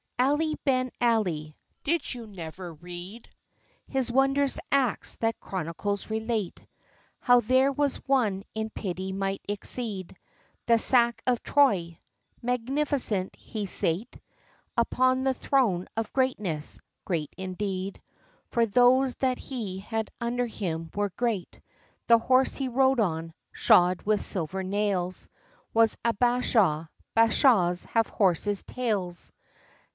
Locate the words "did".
1.83-2.11